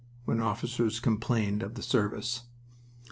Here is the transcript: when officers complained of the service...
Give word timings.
when 0.25 0.39
officers 0.39 0.99
complained 0.99 1.61
of 1.61 1.75
the 1.75 1.83
service... 1.83 2.45